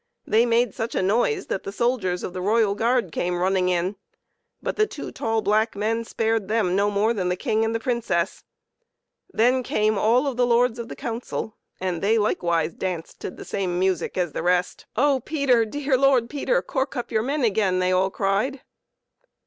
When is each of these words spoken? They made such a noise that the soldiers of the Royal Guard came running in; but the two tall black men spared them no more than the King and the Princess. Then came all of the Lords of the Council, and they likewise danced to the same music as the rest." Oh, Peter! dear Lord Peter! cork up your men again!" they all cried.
They 0.25 0.47
made 0.47 0.73
such 0.73 0.95
a 0.95 1.03
noise 1.03 1.45
that 1.45 1.61
the 1.61 1.71
soldiers 1.71 2.23
of 2.23 2.33
the 2.33 2.41
Royal 2.41 2.73
Guard 2.73 3.11
came 3.11 3.37
running 3.37 3.69
in; 3.69 3.97
but 4.59 4.75
the 4.75 4.87
two 4.87 5.11
tall 5.11 5.43
black 5.43 5.75
men 5.75 6.03
spared 6.05 6.47
them 6.47 6.75
no 6.75 6.89
more 6.89 7.13
than 7.13 7.29
the 7.29 7.35
King 7.35 7.63
and 7.63 7.75
the 7.75 7.79
Princess. 7.79 8.43
Then 9.31 9.61
came 9.61 9.99
all 9.99 10.25
of 10.25 10.37
the 10.37 10.47
Lords 10.47 10.79
of 10.79 10.87
the 10.87 10.95
Council, 10.95 11.55
and 11.79 12.01
they 12.01 12.17
likewise 12.17 12.73
danced 12.73 13.19
to 13.19 13.29
the 13.29 13.45
same 13.45 13.77
music 13.77 14.17
as 14.17 14.31
the 14.31 14.41
rest." 14.41 14.87
Oh, 14.95 15.21
Peter! 15.23 15.65
dear 15.65 15.95
Lord 15.99 16.31
Peter! 16.31 16.63
cork 16.63 16.95
up 16.95 17.11
your 17.11 17.21
men 17.21 17.43
again!" 17.43 17.77
they 17.77 17.91
all 17.91 18.09
cried. 18.09 18.61